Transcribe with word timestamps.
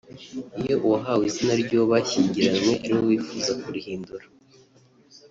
Iyo 0.61 0.75
uwahawe 0.85 1.23
izina 1.29 1.53
ry’uwo 1.61 1.85
bashyingiranywe 1.93 2.73
ari 2.85 2.93
we 2.95 3.01
wifuza 3.09 3.51
kurihindura 3.61 4.25